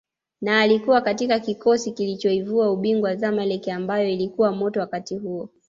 [0.41, 5.49] na alikuwa katika kikosi kilichoivua ubingwa Zamaleck ambayo ilikuwa moto wakati huo